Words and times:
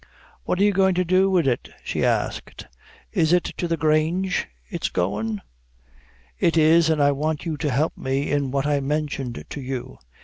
"What 0.45 0.59
are 0.59 0.63
you 0.63 0.73
going 0.73 0.95
to 0.95 1.05
do 1.05 1.29
wid 1.29 1.45
it?" 1.45 1.69
she 1.83 2.03
asked; 2.03 2.65
"is 3.11 3.31
it 3.33 3.43
to 3.57 3.67
the 3.67 3.77
Grange 3.77 4.47
it's 4.67 4.89
goin'?" 4.89 5.43
"It 6.39 6.57
is 6.57 6.89
an' 6.89 6.99
I 6.99 7.11
want 7.11 7.45
you 7.45 7.55
to 7.57 7.69
help 7.69 7.95
me 7.95 8.31
in 8.31 8.49
what 8.49 8.65
I 8.65 8.79
mentioned 8.79 9.45
to 9.47 9.61
you. 9.61 9.99